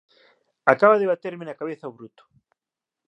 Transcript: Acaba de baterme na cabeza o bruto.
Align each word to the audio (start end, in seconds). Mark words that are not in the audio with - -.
Acaba 0.73 0.97
de 0.99 1.09
baterme 1.11 1.43
na 1.45 1.57
cabeza 1.61 1.89
o 1.89 1.95
bruto. 1.97 2.23